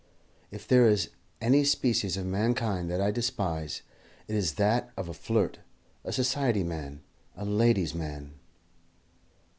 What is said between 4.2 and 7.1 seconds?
it is that of a flirt, a society man,